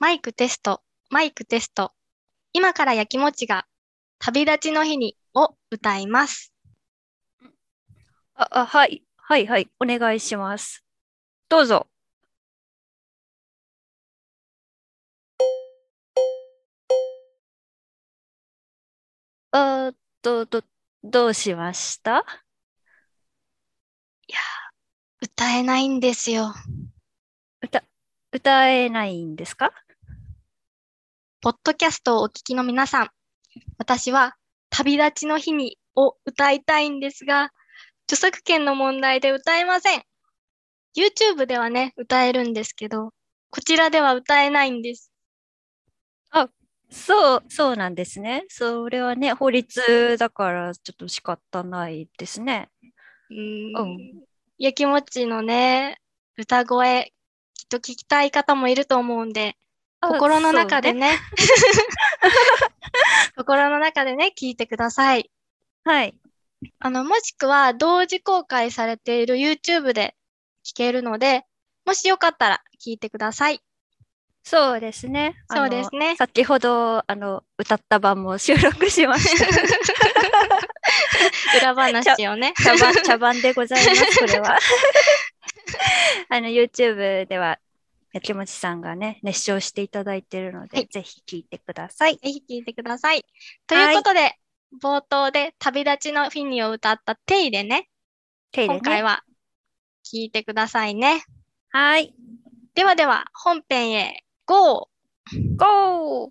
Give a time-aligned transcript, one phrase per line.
[0.00, 1.92] マイクテスト、マイクテスト。
[2.52, 3.64] 今からやきもちが
[4.18, 6.52] 旅立ちの日にを歌います。
[8.34, 10.84] あ、あ、はい、はい、はい、お願いします。
[11.48, 11.86] どうぞ。
[19.52, 20.64] あーど、ど、
[21.04, 22.24] どうしました？
[25.20, 26.52] 歌えないんですよ。
[27.62, 27.84] 歌、
[28.32, 29.72] 歌えないんですか？
[31.44, 33.08] ポッドキャストをお聞きの皆さん、
[33.76, 34.34] 私は
[34.70, 37.50] 旅立ちの日にを歌いたいんですが、
[38.06, 40.02] 著作権の問題で歌えません。
[40.96, 43.10] YouTube ではね、歌えるんですけど、
[43.50, 45.12] こちらでは歌えないんです。
[46.88, 48.46] そう、そうなんですね。
[48.48, 52.70] それはね、法律だからちょっと仕方ないですね。
[53.28, 54.24] うーうんん。
[54.56, 56.00] やきもちのね、
[56.38, 57.12] 歌声、
[57.52, 59.63] きっと聞きたい方もいると思うんで、あ
[60.08, 61.12] 心の中でね。
[61.12, 61.18] ね、
[63.36, 65.30] 心の中でね、聞いてください。
[65.84, 66.14] はい。
[66.78, 70.16] あの、もしくは同時公開されている YouTube で
[70.64, 71.44] 聞けるので、
[71.84, 73.60] もしよかったら聞いてください。
[74.44, 75.34] そうですね。
[75.48, 76.16] あそうのですね。
[76.16, 79.46] 先ほど、あの、歌った版も収録しました。
[81.58, 82.52] 裏話をね。
[82.62, 84.58] 茶番、茶番でございます、これは。
[86.28, 87.58] あの、YouTube では、
[88.14, 92.16] やきもちさんがね、熱唱していただいているので、はいぜひ聴いてください。
[92.18, 93.24] ぜひ聞いてください。
[93.66, 94.36] ということで、
[94.80, 97.88] 冒頭で旅立ちのフィニを歌ったテイでね、
[98.52, 98.74] 手でね。
[98.76, 99.24] 今回は
[100.06, 101.24] 聞いてくださいね。
[101.70, 102.14] はい。
[102.76, 104.88] ではでは、本編へ GO!
[105.56, 106.30] ゴー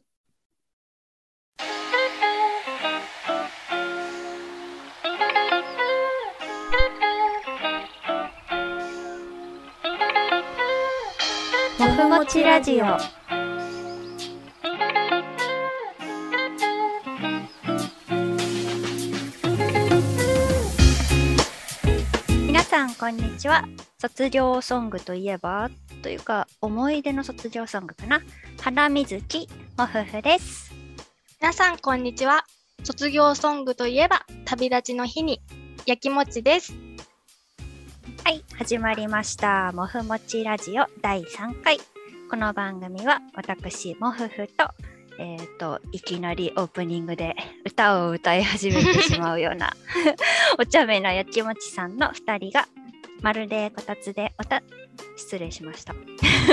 [11.83, 12.85] もふもちラジオ。
[22.39, 23.65] 皆さんこんにちは。
[23.99, 25.69] 卒業ソングといえば
[26.01, 28.21] というか思い出の卒業ソングかな。
[28.61, 30.71] 花水木もふふです。
[31.41, 32.45] 皆さん、こんにちは。
[32.85, 35.41] 卒業ソングといえば、旅立ちの日に、
[35.85, 36.82] やきもちです。
[38.23, 39.71] はい、始まりました。
[39.71, 41.77] もふもちラジオ第3回。
[42.29, 44.69] この番組は私、もふふと、
[45.17, 49.73] えっ、と、いきなりオープニングで歌を歌い始めてしまうような
[50.59, 52.67] お茶目なやきもちさんの2人が、
[53.21, 54.61] まるでこたつでおた、
[55.15, 55.95] 失礼しました。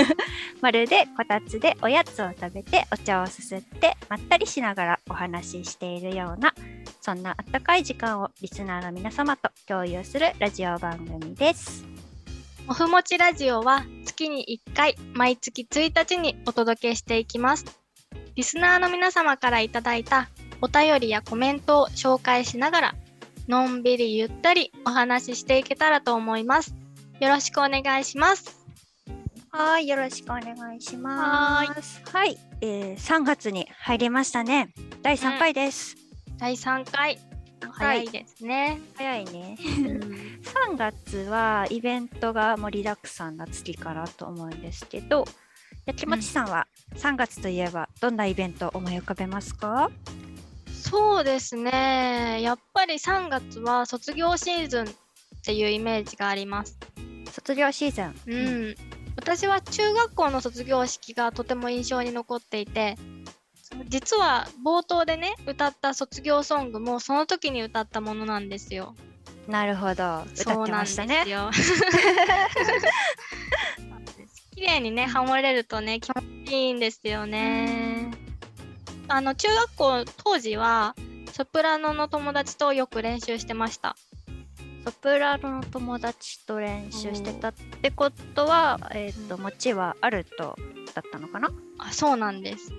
[0.61, 6.53] まるでこたつでおやつを食べてお茶をすすってまったりしながらお話ししているような
[7.01, 11.83] そんなあったかい時間をリスナーの皆様と共有するラジオ番組です。
[12.67, 17.65] もふもちラジオは月に1回、毎月1日にお届けしていきます。
[18.35, 20.29] リスナーの皆様からいただいた
[20.61, 22.95] お便りやコメントを紹介しながら、
[23.47, 26.75] のんびりゆったりお話ししていけたらと思います。
[27.19, 28.60] よろしくお願いします。
[29.53, 32.01] はい、よろしくお願いします。
[32.05, 34.73] はい、えー、3月に入りましたね。
[35.01, 35.97] 第3回です。
[36.37, 37.19] 第3回、
[37.59, 38.79] 早いですね。
[38.95, 39.57] 早いね。
[39.59, 40.41] うん
[40.71, 45.25] 3月はイベントが盛りだくさんな月かなと思うんですけど、
[45.85, 49.91] やきもちさんは3月といえばどんなイベントを思い浮かべますか？
[50.71, 52.39] そうですね。
[52.41, 54.87] やっぱり3月は卒業シーズンっ
[55.43, 56.77] ていうイメージがあります。
[57.33, 58.15] 卒業シーズン。
[58.27, 58.75] うん。
[59.15, 62.97] 私は中学校の卒業式がとても印象に残っていて、
[63.87, 68.95] 実は冒頭でね、歌った卒業ソングもその時に歌ったものなんですよ。
[69.47, 70.23] なるほど。
[70.39, 71.23] 歌ってましたね。
[71.25, 71.81] そうなんですよ。
[74.55, 78.11] 綺麗にね、ハモれるとね、気持ちいいんですよね。
[79.07, 80.95] あの、中学校当時は、
[81.33, 83.95] ソプラノの友達とよく練習してました。
[84.83, 90.55] ソプラノの友達と練習してたってことは、えっ、と、持ちはアルト
[90.95, 91.51] だったのかな？
[91.77, 92.71] あ、そうなんです。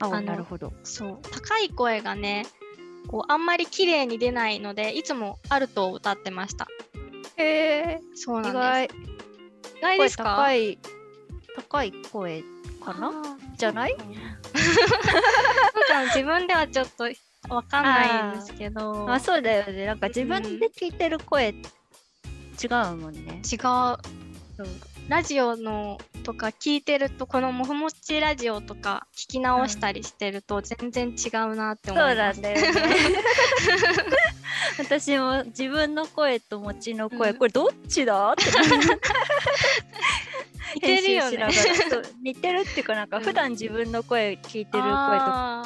[0.00, 0.72] あなるほど。
[0.84, 1.18] そう。
[1.30, 2.46] 高い声がね、
[3.08, 6.68] こう、あんまり綺麗に出ないので、いつもアルトを歌ってました。
[7.36, 8.52] へえ、そうなんです。
[8.52, 8.84] 意外。
[8.86, 10.24] 意外声ですか？
[10.36, 10.78] 高い、
[11.56, 12.42] 高い声
[12.84, 13.08] かな？
[13.08, 13.96] あーじゃない？
[13.98, 14.14] なんか
[16.14, 17.08] 自分ではちょっと
[17.48, 19.10] わかんないんですけど。
[19.10, 19.86] あ、そうだよね。
[19.86, 23.42] なんか自分で聞いてる声違うもんね。
[23.50, 23.60] 違う。
[25.08, 32.40] ラジオのとか聞いてると、このもふもちラジオとか聞き直したりしてると全然違うなってそう思います。
[32.40, 32.78] なんだよね。
[34.78, 37.36] 私も自分の声と持ちの声、うん。
[37.36, 38.32] これどっちだ？
[38.32, 38.44] って。
[40.74, 41.48] 似てるよね。
[42.22, 43.22] 似てるっていうかなんかうん。
[43.24, 45.18] 普段自分の声聞いてる声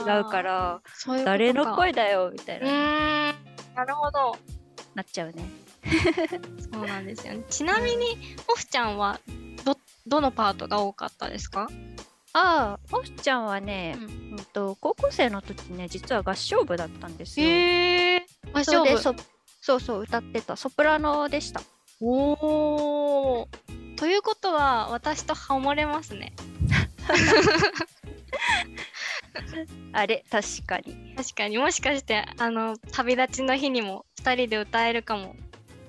[0.04, 1.38] と違うからそういうことか。
[1.38, 3.34] 誰の声だよみたいうな、ーん。
[3.74, 4.36] なるほど。
[4.94, 5.44] なっちゃうね。
[6.72, 7.42] そうなんですよね。
[7.50, 9.18] ちなみにオフちゃんは
[9.64, 9.76] ど
[10.06, 11.68] どのパートが多かったですか？
[12.34, 18.11] ああオフちゃんはね、ううんと高校生の時ね実は合唱部だったんですよ、へえあ
[18.64, 19.14] それでそ
[19.60, 20.56] そうそう歌ってた。
[20.56, 21.62] ソプラノでした。
[22.00, 23.46] おー。
[23.96, 26.32] ということは私とハモれますね。
[29.92, 31.14] あれ確かに。
[31.16, 31.58] 確かに。
[31.58, 35.36] もしかしてあの旅立ちの日にも2人で歌えるかも。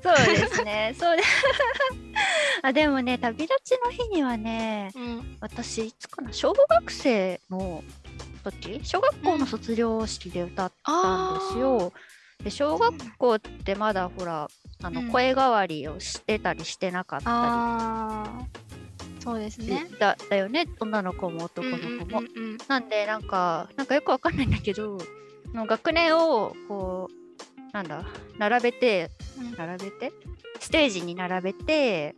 [0.04, 0.94] そうですね。
[1.00, 1.18] そう。
[1.18, 1.24] で
[2.62, 5.38] あでもね旅立ちの日にはねうん。
[5.40, 7.84] 私いつかな小学生の
[8.44, 11.92] 時小学校の卒業式で歌ったんですよ。
[12.44, 14.48] で小学校ってまだほら
[14.82, 15.08] あのうん。
[15.10, 19.24] 声変わりをしてたりしてなかったあー。
[19.24, 19.88] そうですりね。
[20.00, 20.68] だだよね。
[20.82, 22.22] 女の子も男の子も。
[22.68, 24.98] なんでなんかなんかよくわかんないんだけど
[25.54, 28.06] の学年をこうなんだ
[28.38, 29.10] 並べて
[29.40, 29.56] うん。
[29.56, 30.12] 並べて
[30.60, 32.16] ステージに並べて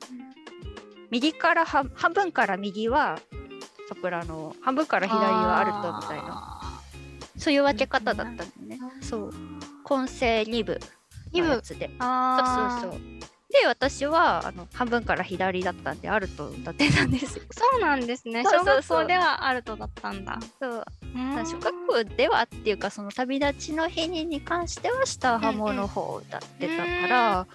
[1.11, 3.19] 右から半半分から右は
[3.87, 6.59] ソプラノ半分から左はアルトみたいな。
[6.61, 6.81] あ
[7.37, 8.79] そういう分け方だったんだよね。
[9.01, 9.33] ーそう
[9.85, 10.79] 混声2部
[11.31, 11.91] のやつで。
[11.99, 13.01] あーそうそうそう。
[13.51, 17.43] で私はあの半分から左だったんでアルトを歌ってたんですよ。
[17.51, 18.43] そうなんですね。
[18.43, 20.39] 小学校ではアルトだったんだ。
[20.59, 20.85] そう。
[21.45, 27.47] 小学校ではっていうかその旅立ちの日にに関しては下ハモの方を歌ってたから、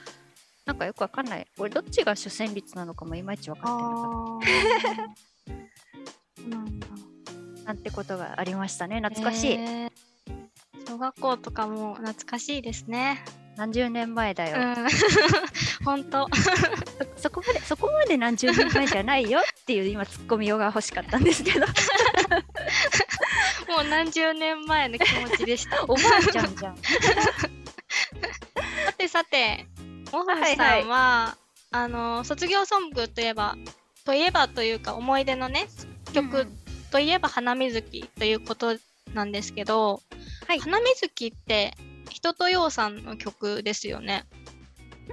[0.65, 1.47] なんかよくわかんない。
[1.59, 5.17] 俺どっちが主旋律なのかもいまいち分かってなかっ
[6.47, 9.01] た なんてことがありましたね。
[9.01, 10.10] 懐かしい、へー
[10.87, 13.25] 小学校とかも懐かしいですね。
[13.57, 14.77] 何十年前だよ、うん。
[15.85, 16.29] 本当。
[17.17, 21.67] そそこまでそこまで何十年前じゃないよっていう今ツッコミが欲しかったんですけど
[23.69, 25.85] もう何十年前の気持ちでした。
[25.89, 26.83] おばあちゃんじゃんさ
[28.97, 29.67] てさて、
[30.13, 31.37] モフシさんは、
[31.71, 33.57] あの卒業ソングといえば
[34.05, 35.69] といえばというか思い出のね
[36.13, 36.47] 曲
[36.91, 38.77] といえば花水木ということ
[39.15, 40.03] なんですけど、
[40.51, 41.77] はい花水木って
[42.09, 44.25] 人とようさんの曲ですよね。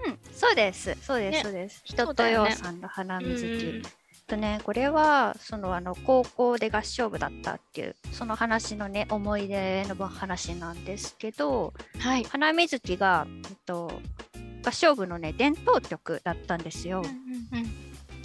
[0.03, 3.83] うん、そうですそうです、ねそうです人とようさんの花水木、
[4.25, 12.23] とねこれはそのあの高校で合唱部だったっていうその話のね思い出の話なんですけどはい。
[12.23, 13.91] 花水木が、えっと、
[14.65, 17.03] 合唱部のね伝統曲だったんですよ。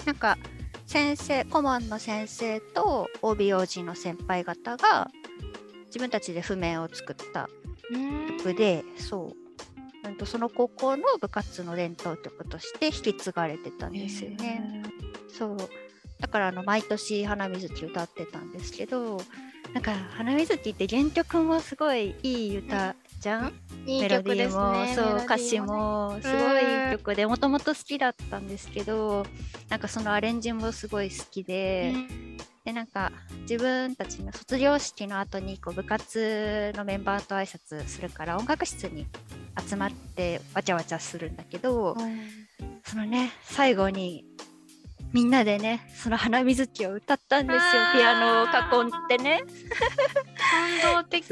[0.06, 0.38] なんか
[0.86, 5.10] 先生顧問の先生と OBOG の先輩方が
[5.92, 7.50] 自分たちで譜面を作った
[7.92, 8.38] うん。
[8.38, 10.08] 曲でそう。
[10.08, 14.82] うんとその高校の部活の伝統曲として引き継がれてたんですよね。
[15.28, 15.56] そう。
[16.18, 19.20] だからあの毎年花水木歌ってたんですけど
[19.74, 23.52] なんか花水木って原曲もすごいいい歌じゃん、
[23.86, 24.94] いいメロディ曲ですーもね。
[24.94, 25.24] そうね。
[25.24, 29.24] 歌詞もすごいいい曲でもともと好きだったんですけど
[29.68, 33.10] なんかそのアレンジもすごい好きで、うんでなんか
[33.40, 39.06] 自分たちの卒業式の後にこう部活のメンバーと挨拶するから音楽室に
[39.68, 41.96] 集まってわちゃわちゃするんだけど、
[42.84, 44.24] そのね最後に
[45.12, 47.62] みんなでねその花水木を歌ったんですよ。
[47.94, 49.42] ピアノを囲んでね。
[50.82, 51.24] 感動的。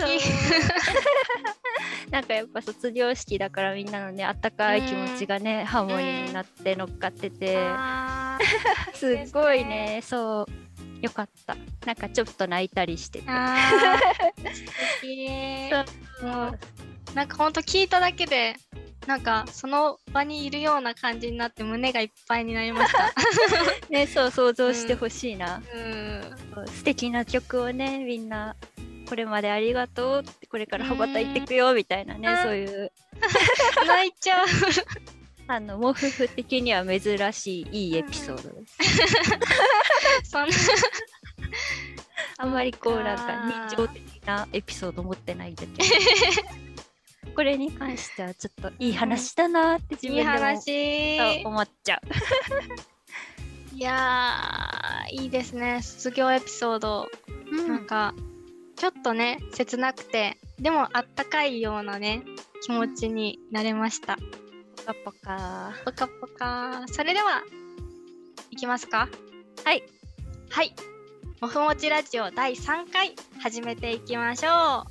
[2.10, 8.40] なんかやっぱ卒業式だからみんなのねあったかい気持ちがね、ハーモニーになって乗っかってて、あー。
[8.96, 10.46] すっごいねそう
[11.00, 11.56] よかった。
[11.86, 13.24] なんかちょっと泣いたりしてて。
[16.20, 16.58] そう。
[17.14, 18.54] なんかほんと聞いただけで
[19.06, 23.12] なんかその場にいるような感じになって胸がいっぱいになりました。
[23.90, 26.36] ねそう想像してほしいな、うん。
[26.54, 28.54] そう素敵な曲をねみんな
[29.08, 32.36] これまでありがとうこれから羽ばたいてくよみたいなね、うん。
[32.42, 32.92] そういう。
[33.86, 34.46] 泣いちゃう。
[35.52, 38.78] あのモフフ的には珍しいいいエピソードです、
[40.30, 40.54] そんな
[42.38, 45.82] あんまりこうなんあかー日常的なエピソード持ってないんだけ。
[47.26, 52.00] ど これに関してはちょっといい話だなって自分でも思っちゃ
[53.72, 55.82] う、いやーいいですね。
[55.82, 57.10] 卒業エピソード。
[57.66, 58.14] なんか
[58.76, 62.22] ちょっとね切なくてでもあったかいようなね
[62.62, 64.16] 気持ちになれました。
[64.86, 66.84] ポカポカぽかぽか。
[66.88, 67.42] それでは、
[68.50, 69.08] いきますか
[69.64, 69.82] はい。
[70.50, 70.74] はい。
[71.40, 74.86] もふもちラジオ第3回、始めていきましょ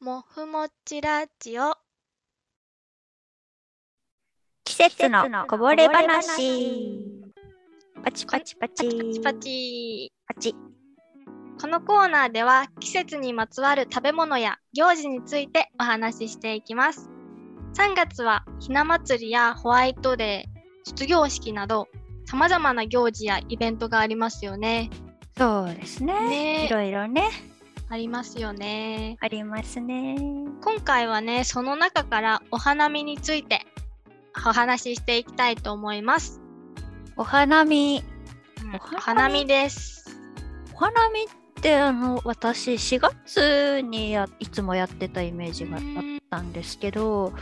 [0.00, 0.04] う。
[0.04, 1.74] もふもちラジオ。
[4.90, 6.98] 節のこぼれ話。
[8.02, 8.84] パチパチパチ。
[8.84, 10.12] パチパチ。
[10.26, 10.81] パチ。
[11.60, 17.10] このコーナーでは季節にまつわる食べ物や行事についてお話ししていきます。
[17.74, 21.88] 3月はひな祭りやホワイトデー、卒業式など
[22.26, 24.90] 様々な行事やイベントがありますよね。
[25.36, 26.28] そうですね。
[26.28, 27.30] ねいろいろね、
[27.88, 29.16] ありますよね。
[29.20, 30.16] ありますね。
[30.62, 33.66] 今回はね、その中からお花見について
[34.36, 36.40] お話ししていきたいと思います。
[37.16, 38.02] お花見。
[38.62, 39.46] うんお花見？
[39.46, 40.18] です。
[40.74, 41.24] お花見っ
[41.62, 45.82] てあの私4月にやいつもやってたイメージがあっ
[46.28, 47.32] たんですけど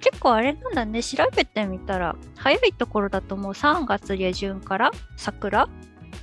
[0.00, 5.68] 結構あれなんだね調べてみたら早いところだともう3月下旬から桜？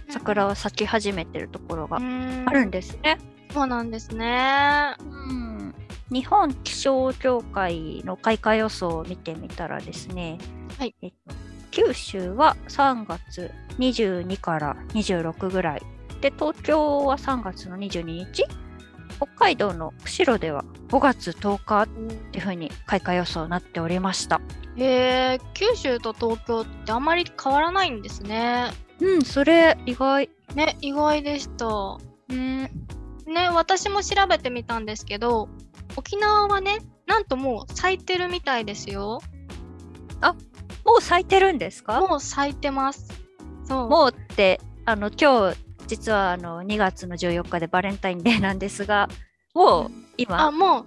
[0.10, 3.20] 桜は咲き始めてるところがうんあるんですね。
[3.52, 4.96] そうなんですね。
[5.00, 5.76] うん
[6.12, 10.38] 日本気象協会の開花予想を見てみたらですね、
[10.78, 11.36] はいえっと、
[11.72, 15.82] 九州は3月22から26ぐらい
[16.22, 18.46] で東京は3月の22日？
[19.18, 21.88] 北海道の釧路では5月10日っ
[22.32, 24.42] ていうふうに開花予想になっておりました
[24.76, 28.72] へえ、九州と東京ってあんまり変わらないんですね。
[29.00, 31.98] うんそれ意外ね、意外でした。
[32.28, 32.72] ね
[33.26, 35.48] ね、私も調べてみたんですけど、
[35.96, 39.22] 沖縄はね、なんともう咲いてるみたいですよ。
[40.86, 42.02] もう咲いてるんですか？
[42.02, 43.08] もう咲いてます。
[43.66, 43.90] そう。
[43.90, 45.58] もうってあの今日
[45.88, 49.10] 実はあの2月の14日でバレンタインデーなんですが
[49.56, 49.92] もう。
[50.18, 50.42] 今。
[50.42, 50.86] あ、も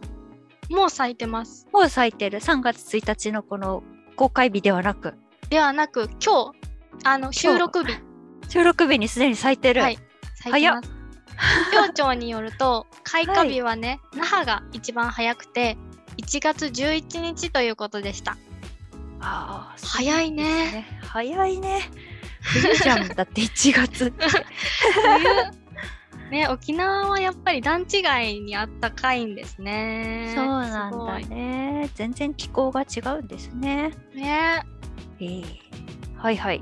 [0.70, 1.66] う、もう咲いてます。
[1.72, 2.38] もう咲いてる。
[2.38, 3.82] 3月1日のこの
[4.14, 5.14] 公開日ではなく。
[5.48, 6.58] ではなく、今日、
[7.04, 7.94] あの、収録日、
[8.48, 9.98] 収録日にすでに咲いてる、はい。
[10.36, 10.90] 咲いてます。
[11.70, 15.78] 気象庁によると、開花日はね、那覇が一番早くて、
[16.18, 18.36] 1月11日ということでした。
[19.20, 20.86] あー早いね。
[21.02, 21.90] 早いね
[22.52, 24.06] 冬じゃんだって1月。
[24.06, 24.24] って
[24.94, 25.68] 冬。
[26.30, 30.32] ね、沖縄はやっぱり段違いにあったかいんですね。
[30.34, 31.88] そうなんだね。
[31.94, 33.92] 全然気候が違うんですね。
[34.14, 34.62] ね。
[35.20, 35.44] えー
[36.16, 36.60] はいはい、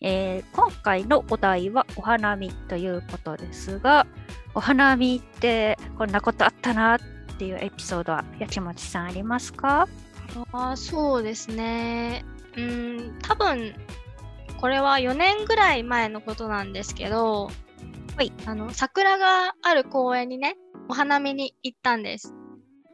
[0.00, 4.06] えー今回のお題はお花見ということですが
[4.54, 6.98] お花見ってこんなことあったなっ
[7.38, 9.86] ていうエピソードはやきもちさんありますか？
[10.52, 12.24] あーそうですね。
[12.56, 13.74] うん、多分
[14.64, 17.50] これは4年ぐらい前のことなんですけど、
[18.16, 18.32] はい。
[18.46, 20.56] あの桜がある公園にね、
[20.88, 22.32] お花見に行ったんです。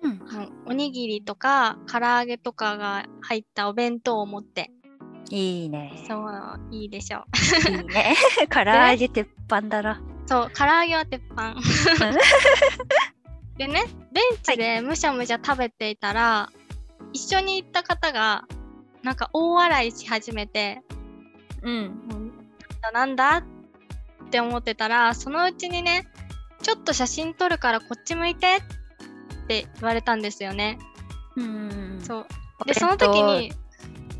[0.03, 0.21] うん。
[0.67, 4.73] おにぎりとか唐揚げとかが入ったお弁当を持って、
[5.31, 5.93] いいね。
[6.09, 7.23] そう、いいでしょ
[7.69, 7.71] う。
[7.71, 8.17] いいね。
[8.50, 10.03] 唐揚げ鉄板だな。
[10.27, 11.55] そう、唐揚げは鉄板。
[13.59, 16.50] でね、ベンチでむしゃむしゃ食べていたら、
[17.12, 18.49] 一緒に行った方が、
[19.05, 20.83] なんか大笑いし始めて、
[21.62, 22.33] うん。
[22.83, 23.37] なんだなんだ
[24.26, 26.09] って思ってたら、そのうちにね、
[26.62, 30.79] ちょっと写真撮るからこっち向いてって言われたんですよね。
[31.37, 32.26] うんそう。
[32.61, 33.52] おで、その時に、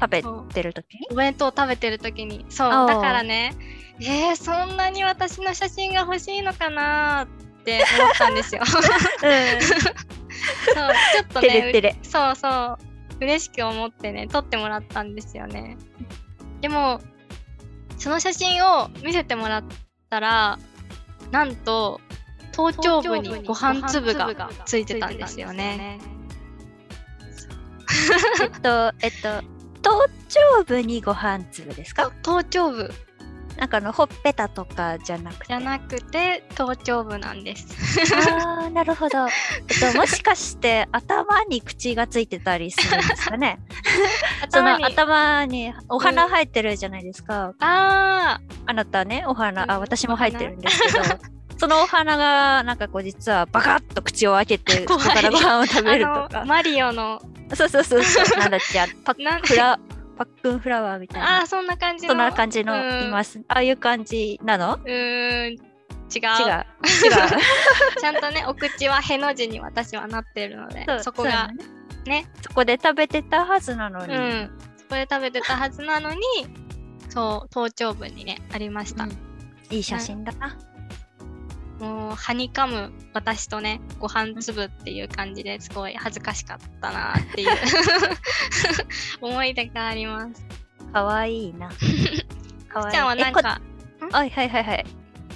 [0.01, 0.23] 食べ
[0.55, 0.95] てる時？
[0.95, 3.55] にお弁当を食べてる時に、そう、だからね、
[4.01, 7.29] えー、そんなに私の写真が欲しいのかなーっ
[7.65, 8.65] て思ったんですよ。
[8.67, 12.79] そう、ちょっとてね、れてれそうそう、
[13.21, 15.77] 嬉しく思ってね、撮ってもらったんですよね。
[16.63, 17.01] でも、
[18.01, 19.65] その写真を見せてもらっ
[20.09, 20.59] たら、
[21.31, 22.01] なんと、
[22.53, 26.01] 頭頂部にご飯粒がついてたんですよね。
[28.43, 29.29] えっとえっと
[29.83, 32.11] 頭頂部にご飯粒ですか？
[32.23, 32.93] 頭頂部
[33.57, 35.45] なんかあのほっぺたとかじゃなくて？
[35.49, 37.67] じゃなくて、頭頂部なんです。
[38.31, 39.29] あーなるほど、え
[39.89, 43.59] っと、もしかして頭に口がついてたりするんですかね？
[44.49, 49.71] その頭にお花生えてるじゃないですか、ああなたねお花、うん。
[49.71, 51.05] あ私も生えてるんですけど。
[51.59, 56.45] そのお花がなんかこう実はバカッと口を開けてそこからご飯を食ーべるとか。
[56.47, 57.21] マリオの、
[57.53, 58.39] そうそうそうそう。
[58.39, 59.79] なんだっけあパッなんフラ
[60.21, 61.41] パックンフラワーみたいな。
[61.41, 62.11] あー、そんな感じの？
[62.11, 63.05] そんな感じのうん。
[63.07, 63.41] います。
[63.49, 64.75] ああいう感じなの？
[64.75, 65.57] うーん、違う。
[65.57, 65.59] 違う。
[67.99, 71.55] ちゃんとね、お口はへの字に私はなってるので、そこがうなの
[72.05, 76.21] ね、そこで食べてたはずなのに、うん、そこで食べてたはずなのに、
[77.09, 79.05] そう、頭頂部にね、ありました。
[79.05, 79.11] うん。
[79.71, 80.55] いい写真だな。
[81.81, 87.49] もう、はにかむ私とね、ご飯粒っていう感じですごい恥ずかしかったなっていう
[89.21, 90.45] 思い出があります。
[90.93, 91.71] かわいいな。
[92.69, 92.93] かわいい。
[92.93, 93.61] ちゃんはなんか、
[94.13, 94.87] はいはいはいはい。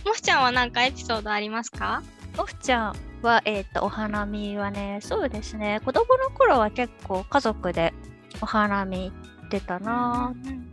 [0.04, 2.02] もふちゃんはなんかエピソードありますか
[2.36, 7.94] もふちゃんは、えっ、と、お花見はね、そうですね、子供の頃は結構家族で
[8.42, 10.34] お花見行ってたな。
[10.34, 10.70] うんうん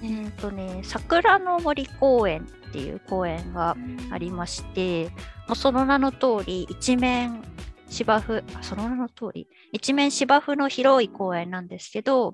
[0.00, 5.06] えっ、とね、桜の森公園っていう公園がうんありまして、
[5.46, 7.42] もうその名の通り、一面
[7.88, 12.32] 芝生、あその名の通り、一面芝生の広い公園なんですけど、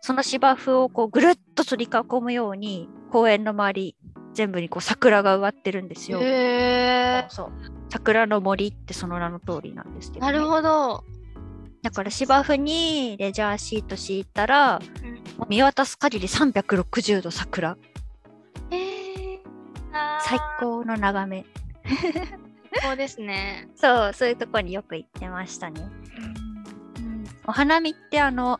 [0.00, 3.96] その芝生をこうぐるっと取り囲むように、公園の周り、
[4.34, 6.20] 全部にこう桜が植わってるんですよ。
[6.22, 7.52] へーそう
[7.90, 11.04] 桜の森ってその名の通りなんですけど、ね、なるほど。
[11.82, 17.76] だから芝生にレジャーシート敷いたら、うん見渡す限り360度桜。
[18.70, 18.99] えー
[20.22, 21.44] 最高の眺め。
[21.84, 23.68] 最高ですね。
[23.74, 25.80] そう、そういうところによく行ってましたね。
[26.98, 28.58] うん、お花見ってあの、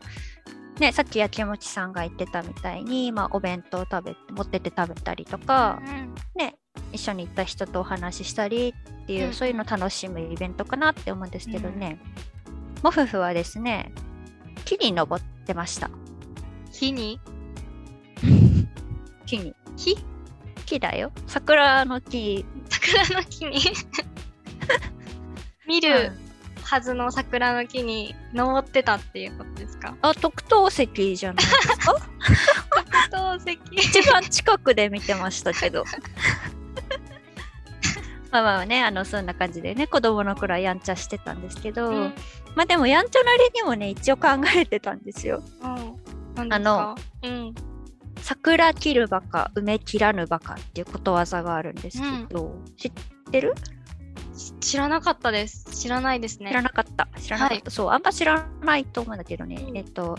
[0.79, 6.15] ね、さっきやきもちさんが言ってたみたいに、まあ、お弁当食べ持ってって食べたりとか、うん。
[6.35, 6.55] ね、
[6.91, 11.99] 一緒に行った人とお話ししたりっていう、うんそういうの楽しむイベントかなって思うんですけどね、
[12.83, 13.91] モフフはですね
[14.65, 15.89] 木に登ってました。
[16.71, 17.19] 木に？
[19.25, 19.55] 木に。
[19.77, 19.97] 木？
[20.71, 21.11] 木だよ。
[21.27, 23.59] 桜の木、桜の木に。
[25.67, 26.17] 見うるん
[26.63, 29.95] はずの桜の木に登ってたっていうことですか？
[30.01, 31.91] あ特等席じゃないですか？
[33.09, 33.59] 特等席。
[33.75, 35.83] 一番近くで見てましたけど。
[38.31, 42.13] まあまあねあのそんな感じでね子供の頃はやんちゃしてたんですけど、うん。
[42.55, 45.43] まあでもやんちゃなりにもね一応考えてたんですよ。
[46.37, 46.95] うん、なんですか？
[47.23, 47.53] うん
[48.21, 52.91] 桜切るバカ梅切らぬバカっていうことわざがあるんですけど、知っ
[53.31, 53.53] てる？
[54.37, 55.65] し知らなかったです。
[55.77, 56.49] 知らないですね。
[56.49, 57.07] 知らなかった。
[57.19, 59.77] 知らなかった、そうあんま知らないと思うんだけどね、うん。
[59.77, 60.17] えっと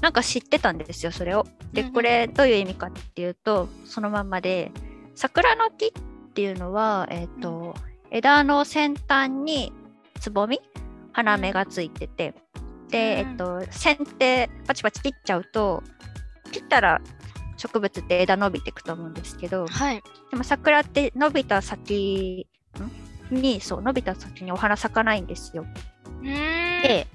[0.00, 1.46] なんか知ってたんですよそれを。
[1.72, 1.92] でうんうん。
[1.94, 4.72] これどういう意味かっていうとそのまんまで
[5.14, 5.92] 桜の木っ
[6.32, 7.74] ていうのはえっと
[8.10, 9.72] 枝の先端に
[10.20, 10.60] つぼみ
[11.12, 12.34] 花芽がついてて、
[12.90, 13.30] で、うん。
[13.30, 15.82] えっと剪定パチパチ切っちゃうと
[16.52, 17.00] 切ったら
[17.60, 20.02] 植物って枝伸びていくと思うんですけどはい。
[20.30, 22.46] でも桜って伸びた先
[23.30, 25.66] んにそう伸びた先にお花咲かないんですよ。
[26.22, 27.06] で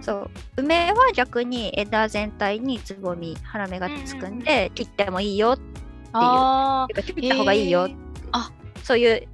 [0.00, 0.30] そう。
[0.56, 5.62] 梅は逆に枝全体につぼみ花芽がつくんで、切ってもいいよって
[6.12, 7.88] あいうか切った方がいいよ、
[8.32, 8.50] あ。
[8.82, 9.28] そういう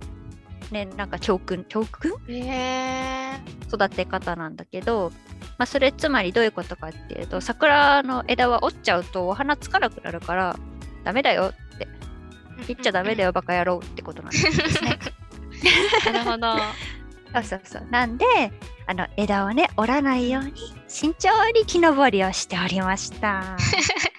[0.71, 2.12] ねなんか教訓教訓？
[2.29, 3.38] え
[3.73, 5.12] 育て方なんだけど、
[5.59, 10.59] まあ、それつまりどういうことかっていうと桜の枝は折っちゃうとお花つかなくなるから
[11.05, 11.88] ダメだよって
[12.66, 14.99] 切っちゃダメだよよバカ野郎ってことなんですね。
[16.12, 16.57] なるほど
[17.35, 18.25] そうそうそうなんで
[18.87, 20.53] あの枝をね折らないように
[20.88, 23.57] 慎重に木登りをしておりました。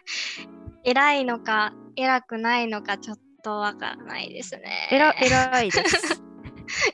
[0.84, 6.22] 偉いのか偉くないのかちょっとわからないですねえら偉いです。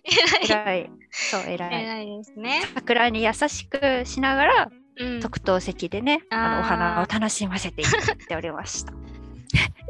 [0.49, 1.02] 偉い。
[1.31, 1.83] そう偉い。
[1.83, 8.93] 偉いですね桜に優しくしながらうん特等席でね、あのお花を楽しませていただいておりました。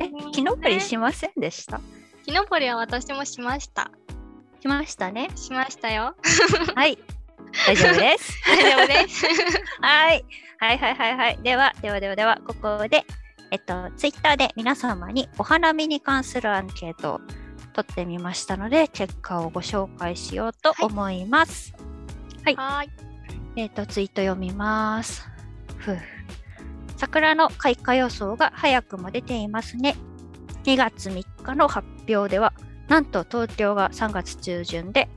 [0.00, 1.80] え、木登りしませんでした？
[2.24, 3.90] 木登りは私もしました
[4.60, 5.30] しましたね。
[5.34, 6.14] しましたよ
[6.74, 6.98] はい。
[7.66, 8.32] 大丈夫です。
[8.46, 9.26] 大丈夫です
[9.80, 10.24] はい。
[10.60, 11.38] はいはいはいはい。
[11.42, 13.04] では、ではではでは、ここで、
[13.50, 17.20] えっと、ツイッターで皆様にお花見に関するアンケートを
[17.68, 21.74] 取ってみましたので、結果をご紹介しようと思います。
[22.44, 22.90] はいはーい
[23.56, 25.28] えっ、と、ツイート読みます。
[25.78, 25.98] ふう
[26.96, 29.96] 桜の開花予想が早くも出ていますね。
[30.64, 32.52] 2月3日の発表では、
[32.88, 35.08] なんと東京が3月中旬で、ん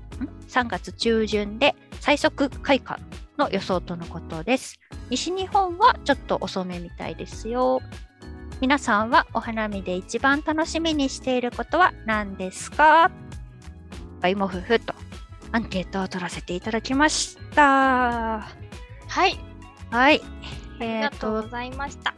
[0.47, 2.99] ?3 月中旬で最速開花
[3.37, 4.79] の予想とのことです。
[5.09, 7.81] 西日本はちょっと遅めみたいですよ。
[8.61, 13.09] 皆さんはお花見で一番楽しみにしていることは何ですか？
[14.21, 14.93] はい、もふふと
[15.51, 17.63] アンケートを取らせていただきました。
[17.63, 19.39] はい
[19.89, 20.21] はい。
[20.79, 22.13] ありがとうごと、ざいました、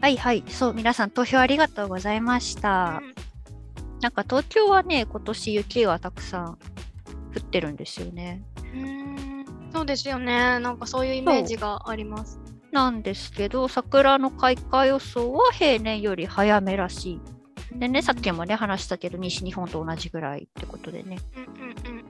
[0.00, 0.42] はいはい。
[0.48, 3.00] そう、皆さん投票ありがとうございました。
[4.00, 6.58] なんか東京はね、今年雪がたくさん降
[7.38, 8.42] ってるんですよね。
[8.74, 12.40] うんそうですよねなんかそういうイメージがあります
[12.76, 17.20] なんですけど、桜の開花予想は平年より早めらしい。
[17.72, 21.18] でね、さっきもね、話したけど、西日本と同じぐらいってことでね。
[21.36, 22.04] うんうんうん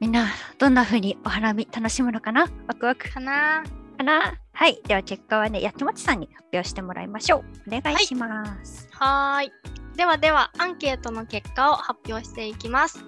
[0.00, 0.26] みんな、
[0.58, 2.46] どんな風にお花見楽しむのかな？
[2.66, 3.62] ワクワクかな
[3.96, 4.34] かな？
[4.52, 4.80] はい。
[4.86, 7.44] では結果はね、やきもちさんに発表してもらいましょう。
[7.76, 8.88] お願いします。
[8.90, 9.52] はーい。
[9.96, 13.04] ではでは、アンケートの結果を発表していきます。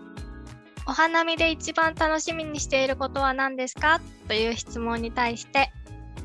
[0.86, 4.00] お花見で一番楽しみにしていることは何ですか？
[4.28, 5.72] という質問に対して、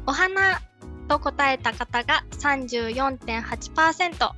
[0.06, 0.62] お花
[1.08, 4.32] と答えた方が34.8%、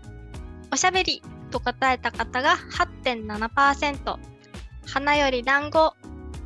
[0.71, 1.21] おしゃべり
[1.51, 2.55] と答えた方が
[3.03, 4.17] 8.7%、
[4.87, 5.93] 花より団子、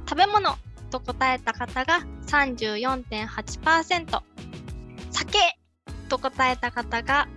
[0.07, 0.55] 食べ物
[0.89, 4.21] と答えた方が34.8%、
[5.11, 5.39] 酒
[6.09, 7.27] と答えた方が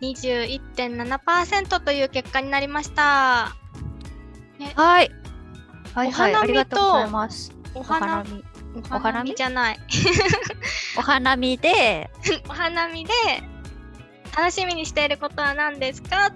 [0.00, 3.56] 21.7%という結果になりました。
[4.76, 5.10] はい。
[5.94, 7.52] はいはい、お花見ありがとうございます。
[7.74, 8.44] お花見。
[8.90, 9.34] お花見？
[9.34, 9.78] じゃない。
[10.98, 12.10] お花見で、
[12.48, 13.12] お花見で
[14.36, 16.32] 楽しみにしていることは何ですか？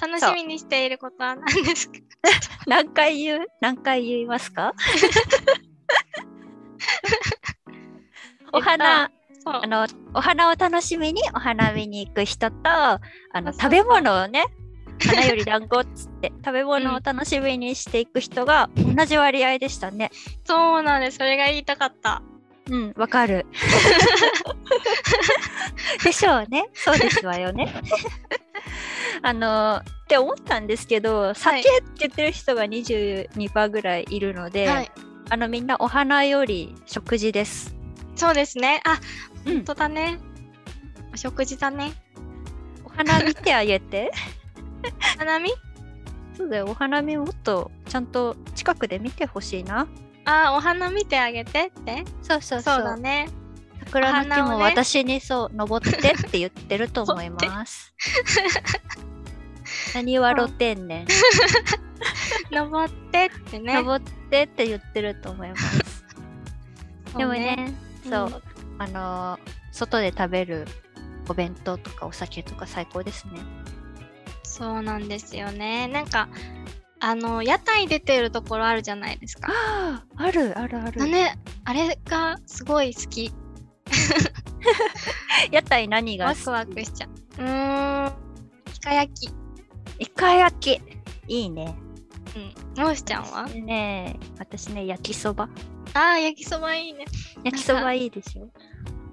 [0.00, 1.94] 楽しみにしていることは何ですか？
[2.66, 3.46] 何回言う？
[3.60, 4.72] 何回言いますか？
[8.52, 13.00] お花、あの、お花を楽しみにお花見に行く人と、あ
[13.34, 14.44] の、食べ物をね、
[15.00, 20.10] 花より団子っつって、食べ物を楽しみにしていく人が同じ割合でしたね。
[20.44, 21.18] そうなんです。
[21.18, 22.22] それが言いたかった。
[22.70, 23.46] うん、わかる。
[26.04, 26.68] でしょうね。
[26.74, 27.72] そうですわよね。
[29.22, 34.90] あの、って思ったんですけど、酒って言ってる人が22%ぐらいいるので、はい。
[35.30, 37.74] あの、みんなお花より食事です。
[38.16, 38.80] そうですね。
[38.84, 39.00] あ、
[39.46, 40.18] うん本当だね。
[41.12, 41.92] お食事だね。
[42.84, 44.12] お花見てあげて。
[45.18, 45.50] 花見？
[46.36, 49.86] そうだよ、お花見もっとちゃんと近くで見てほしいな。
[50.24, 52.04] あ、お花見てあげてって？
[52.22, 53.28] そうそうそうだね。
[53.84, 57.94] 桜の木も私にそう、登ってって言ってると思います。
[59.94, 61.06] 何笑ってんねん。
[62.54, 63.74] 登ってってね。
[63.74, 66.04] 登ってって言ってると思います。
[67.12, 67.74] そうでもね、
[68.08, 68.42] そう、うん
[68.78, 70.66] あのー外で食べる
[71.28, 73.40] お弁当とかお酒とか最高ですね。
[74.60, 75.88] そうなんですよね。
[75.88, 76.28] なんか、
[77.00, 79.50] あの、屋台出てるところあるじゃないですか。
[79.50, 81.06] ああ、あるあるある。
[81.06, 83.32] ね、あれがすごい好き。
[85.50, 87.42] 屋台何がワクワクしちゃう。
[87.42, 88.12] うーん、
[88.76, 89.30] イカ焼き。
[89.98, 90.82] イカ焼き。
[91.26, 91.74] いいね。
[92.76, 92.84] うん。
[92.84, 95.48] もうしちゃんはね私ね、焼きそば。
[95.94, 97.06] ああ、焼きそばいいね。
[97.44, 98.50] 焼きそばいいでしょ？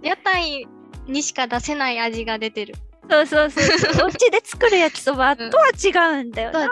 [0.04, 0.68] 屋台
[1.08, 2.76] にしか出せない味が出てる。
[3.10, 4.06] そうそうそうそう。
[4.08, 6.68] お家で作る焼きそばとは違うんだよなうん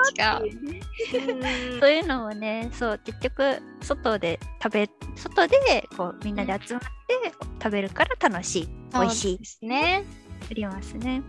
[1.80, 5.58] そういうのもね、そう、結局、外で食べ、外で
[5.98, 10.04] こうみんなで集まって食べるから楽しい、美味しいで、すね。
[10.50, 11.22] ありますね。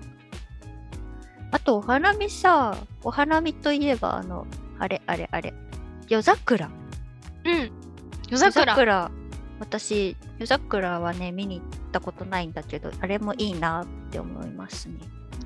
[1.52, 4.46] あと、お花見さ、お花見といえば、あの、
[4.78, 5.54] あれ、あれ、あれ、
[6.08, 6.68] 夜桜。
[7.44, 7.70] うん。
[8.28, 9.10] 夜桜。
[9.58, 14.98] 私、夜桜はね、見に行ったことないんだけど、あれもいいなって思いますね。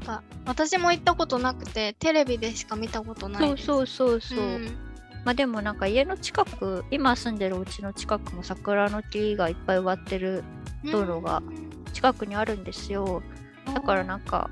[0.06, 3.66] なんか私も行ったことなくて、テレビでしか見たことないです。
[3.66, 4.44] そうそうそうそう。
[4.58, 4.64] ん
[5.24, 10.44] まあでもなんか家の近く、今住んでるお家の近くも桜の木がいっぱい植わってる
[10.84, 11.42] 道路が
[11.92, 13.22] 近くにあるんですよ。
[13.66, 14.50] だからなんか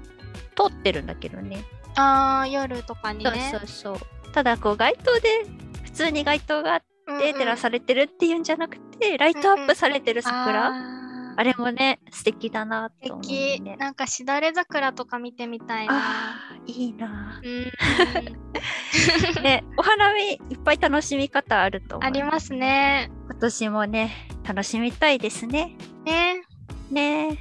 [0.57, 1.65] 通ってるんだけどね。
[1.97, 3.51] ああ、夜とかにそうね。
[3.51, 4.33] そうそう。
[4.33, 5.47] ただこう街灯で
[5.85, 6.83] 普通に街灯があっ
[7.21, 10.98] て照らされてるっていうんじゃなくて、ライトアップされてる桜、あ
[11.39, 13.61] あれもね素敵だなと素思う敵。
[13.61, 13.77] ね。
[13.77, 16.35] なんかしだれ桜とか見てみたいな。
[16.67, 17.41] いいな。
[17.41, 19.43] うん。
[19.45, 22.03] ねお花見いっぱい楽しみ方あると。
[22.03, 23.13] ありますね。
[23.31, 24.11] 今年もね
[24.43, 25.77] 楽しみたいですね。
[26.05, 26.43] ね。
[26.91, 27.39] ね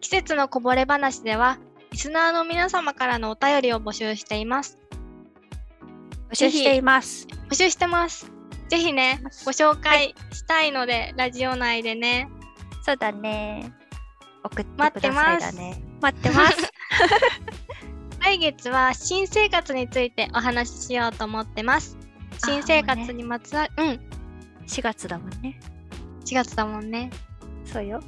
[0.00, 1.58] 季節のこぼれ話では、
[1.92, 4.78] リスナーの皆様からのお便りを募集しています。
[6.30, 7.26] 募集しています。
[7.50, 8.39] 募集してます。
[8.70, 12.28] ぜひね、ご紹介したいので、ラジオ内でね。
[12.82, 13.74] そうだね。
[14.44, 15.82] 送ってくださいだね。
[16.00, 16.72] 待ってます。
[18.22, 21.98] 来月は新生活についてお話ししようと思ってます。
[22.44, 23.88] 新生活にまつわる、うん、
[24.68, 25.58] 4月だもんね。
[26.24, 27.10] 4月だもんね。
[27.64, 28.00] そうよ。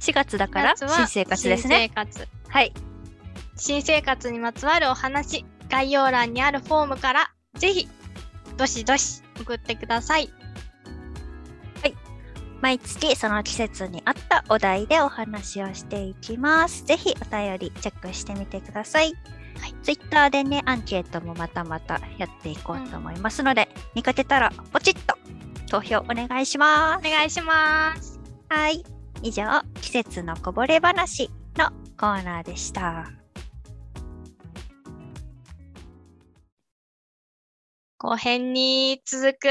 [0.00, 1.76] 4月だから4月は新生活ですね。
[1.76, 2.28] 新生活。
[2.50, 2.72] はい。
[3.56, 7.88] 新生活にまつわるお話、概要欄にあるフォームから、ぜひ、
[8.56, 10.30] どしどし送ってください。
[12.64, 16.86] 毎月その季節に合ったお題でお話をしていきます。
[16.86, 19.12] ぜひお便りチェックしてみてください。
[19.60, 25.14] はい、Twitter でね、アンケートもまたまたやっていこうと思いますので、見かけたらポチッと
[25.68, 28.14] 投票お願いしまお願いします。
[28.14, 28.20] す。
[28.48, 28.82] はい。
[29.22, 29.44] 以上、
[29.82, 31.68] 季節のこぼれ話の
[32.00, 33.23] コーナーでした。
[38.04, 39.48] 後編に続く。